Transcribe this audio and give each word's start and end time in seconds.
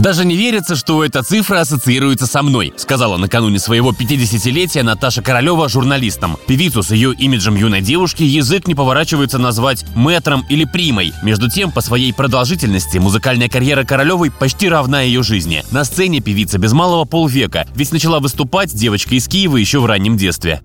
Даже 0.00 0.24
не 0.24 0.36
верится, 0.36 0.76
что 0.76 1.04
эта 1.04 1.24
цифра 1.24 1.60
ассоциируется 1.60 2.26
со 2.26 2.42
мной, 2.42 2.72
сказала 2.76 3.16
накануне 3.16 3.58
своего 3.58 3.90
50-летия 3.90 4.84
Наташа 4.84 5.22
Королева 5.22 5.68
журналистам. 5.68 6.36
Певицу 6.46 6.84
с 6.84 6.92
ее 6.92 7.12
имиджем 7.12 7.56
юной 7.56 7.80
девушки 7.80 8.22
язык 8.22 8.68
не 8.68 8.76
поворачивается 8.76 9.38
назвать 9.38 9.84
мэтром 9.96 10.46
или 10.48 10.64
примой. 10.64 11.12
Между 11.24 11.50
тем, 11.50 11.72
по 11.72 11.80
своей 11.80 12.12
продолжительности 12.12 12.98
музыкальная 12.98 13.48
карьера 13.48 13.82
Королевой 13.82 14.30
почти 14.30 14.68
равна 14.68 15.00
ее 15.00 15.24
жизни. 15.24 15.64
На 15.72 15.82
сцене 15.82 16.20
певица 16.20 16.58
без 16.58 16.72
малого 16.72 17.04
полвека, 17.04 17.66
ведь 17.74 17.90
начала 17.90 18.20
выступать 18.20 18.72
девочка 18.72 19.16
из 19.16 19.26
Киева 19.26 19.56
еще 19.56 19.80
в 19.80 19.86
раннем 19.86 20.16
детстве. 20.16 20.62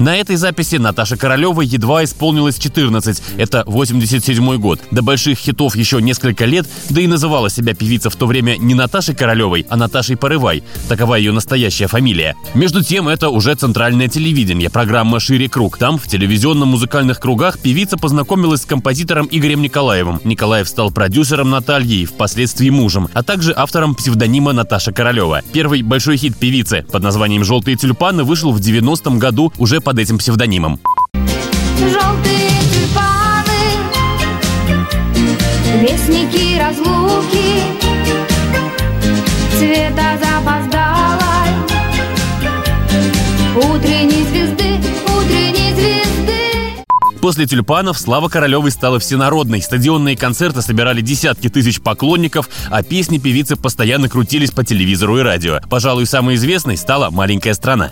На 0.00 0.16
этой 0.16 0.36
записи 0.36 0.76
Наташа 0.76 1.18
Королева 1.18 1.60
едва 1.60 2.02
исполнилось 2.04 2.58
14. 2.58 3.22
Это 3.36 3.64
87 3.66 4.56
год. 4.56 4.80
До 4.90 5.02
больших 5.02 5.36
хитов 5.38 5.76
еще 5.76 6.00
несколько 6.00 6.46
лет, 6.46 6.66
да 6.88 7.02
и 7.02 7.06
называла 7.06 7.50
себя 7.50 7.74
певица 7.74 8.08
в 8.08 8.16
то 8.16 8.24
время 8.24 8.56
не 8.56 8.72
Наташей 8.72 9.14
Королевой, 9.14 9.66
а 9.68 9.76
Наташей 9.76 10.16
Порывай. 10.16 10.62
Такова 10.88 11.16
ее 11.16 11.32
настоящая 11.32 11.86
фамилия. 11.86 12.34
Между 12.54 12.82
тем, 12.82 13.08
это 13.08 13.28
уже 13.28 13.54
центральное 13.54 14.08
телевидение, 14.08 14.70
программа 14.70 15.20
«Шире 15.20 15.50
круг». 15.50 15.76
Там, 15.76 15.98
в 15.98 16.08
телевизионно-музыкальных 16.08 17.20
кругах, 17.20 17.58
певица 17.58 17.98
познакомилась 17.98 18.62
с 18.62 18.66
композитором 18.66 19.28
Игорем 19.30 19.60
Николаевым. 19.60 20.18
Николаев 20.24 20.66
стал 20.66 20.90
продюсером 20.90 21.50
Натальи 21.50 22.00
и 22.00 22.06
впоследствии 22.06 22.70
мужем, 22.70 23.08
а 23.12 23.22
также 23.22 23.52
автором 23.54 23.94
псевдонима 23.94 24.54
Наташа 24.54 24.92
Королева. 24.92 25.42
Первый 25.52 25.82
большой 25.82 26.16
хит 26.16 26.38
певицы 26.38 26.86
под 26.90 27.02
названием 27.02 27.44
«Желтые 27.44 27.76
тюльпаны» 27.76 28.24
вышел 28.24 28.50
в 28.50 28.60
90-м 28.60 29.18
году 29.18 29.52
уже 29.58 29.82
по 29.82 29.89
под 29.90 29.98
этим 29.98 30.18
псевдонимом. 30.18 30.78
Желтые 31.80 32.48
тюльпаны, 32.72 33.60
вестники 35.82 36.60
разлуки, 36.60 37.64
цвета 39.58 40.16
запоздалой, 40.22 41.50
утренней 43.56 44.24
звезды, 44.30 44.78
утренней 45.06 45.74
звезды. 45.74 46.84
После 47.20 47.46
тюльпанов 47.46 47.98
слава 47.98 48.28
Королевой 48.28 48.70
стала 48.70 49.00
всенародной. 49.00 49.60
Стадионные 49.60 50.16
концерты 50.16 50.62
собирали 50.62 51.00
десятки 51.00 51.48
тысяч 51.48 51.80
поклонников, 51.80 52.48
а 52.70 52.84
песни 52.84 53.18
певицы 53.18 53.56
постоянно 53.56 54.08
крутились 54.08 54.52
по 54.52 54.62
телевизору 54.62 55.18
и 55.18 55.22
радио. 55.22 55.58
Пожалуй, 55.68 56.06
самой 56.06 56.36
известной 56.36 56.76
стала 56.76 57.10
«Маленькая 57.10 57.54
страна». 57.54 57.90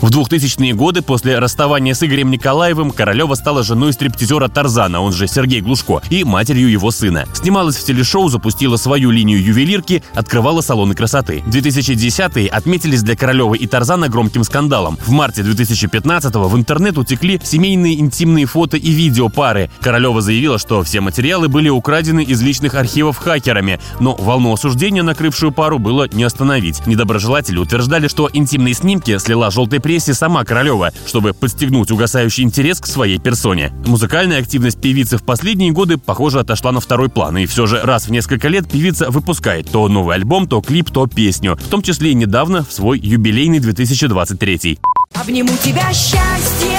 В 0.00 0.10
2000-е 0.10 0.74
годы 0.74 1.02
после 1.02 1.40
расставания 1.40 1.92
с 1.92 2.04
Игорем 2.04 2.30
Николаевым 2.30 2.92
Королева 2.92 3.34
стала 3.34 3.64
женой 3.64 3.92
стриптизера 3.92 4.46
Тарзана, 4.46 5.00
он 5.00 5.12
же 5.12 5.26
Сергей 5.26 5.60
Глушко, 5.60 6.00
и 6.08 6.22
матерью 6.22 6.70
его 6.70 6.92
сына. 6.92 7.26
Снималась 7.34 7.76
в 7.76 7.84
телешоу, 7.84 8.28
запустила 8.28 8.76
свою 8.76 9.10
линию 9.10 9.42
ювелирки, 9.42 10.04
открывала 10.14 10.60
салоны 10.60 10.94
красоты. 10.94 11.42
2010-е 11.48 12.46
отметились 12.46 13.02
для 13.02 13.16
Королевы 13.16 13.56
и 13.56 13.66
Тарзана 13.66 14.08
громким 14.08 14.44
скандалом. 14.44 14.98
В 15.04 15.10
марте 15.10 15.42
2015-го 15.42 16.46
в 16.46 16.56
интернет 16.56 16.96
утекли 16.96 17.40
семейные 17.42 17.98
интимные 17.98 18.46
фото 18.46 18.76
и 18.76 18.90
видео 18.90 19.28
пары. 19.28 19.68
Королева 19.80 20.22
заявила, 20.22 20.60
что 20.60 20.84
все 20.84 21.00
материалы 21.00 21.48
были 21.48 21.68
украдены 21.68 22.22
из 22.22 22.40
личных 22.40 22.74
архивов 22.76 23.16
хакерами, 23.16 23.80
но 23.98 24.14
волну 24.14 24.52
осуждения, 24.52 25.02
накрывшую 25.02 25.50
пару, 25.50 25.80
было 25.80 26.08
не 26.12 26.22
остановить. 26.22 26.86
Недоброжелатели 26.86 27.58
утверждали, 27.58 28.06
что 28.06 28.30
интимные 28.32 28.74
снимки 28.74 29.18
слила 29.18 29.50
прессе 29.50 29.87
прессе 29.88 30.12
сама 30.12 30.44
Королева, 30.44 30.92
чтобы 31.06 31.32
подстегнуть 31.32 31.90
угасающий 31.90 32.44
интерес 32.44 32.78
к 32.78 32.86
своей 32.86 33.18
персоне. 33.18 33.72
Музыкальная 33.86 34.38
активность 34.38 34.78
певицы 34.78 35.16
в 35.16 35.22
последние 35.22 35.72
годы, 35.72 35.96
похоже, 35.96 36.40
отошла 36.40 36.72
на 36.72 36.80
второй 36.80 37.08
план, 37.08 37.38
и 37.38 37.46
все 37.46 37.64
же 37.64 37.80
раз 37.80 38.06
в 38.06 38.10
несколько 38.10 38.48
лет 38.48 38.70
певица 38.70 39.10
выпускает 39.10 39.70
то 39.70 39.88
новый 39.88 40.16
альбом, 40.16 40.46
то 40.46 40.60
клип, 40.60 40.90
то 40.90 41.06
песню, 41.06 41.56
в 41.56 41.68
том 41.68 41.80
числе 41.80 42.10
и 42.10 42.14
недавно 42.14 42.64
в 42.64 42.70
свой 42.70 42.98
юбилейный 42.98 43.60
2023. 43.60 44.78
Обниму 45.14 45.56
тебя 45.64 45.90
счастье, 45.94 46.78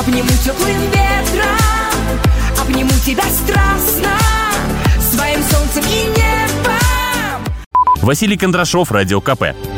обниму 0.00 0.30
теплым 0.42 0.80
ветром, 0.86 2.22
обниму 2.58 2.92
тебя 3.04 3.24
страстно, 3.24 4.16
своим 5.12 5.42
солнцем 5.42 5.84
и 5.84 6.06
небом. 6.18 7.44
Василий 8.00 8.38
Кондрашов, 8.38 8.90
Радио 8.92 9.20
КП. 9.20 9.77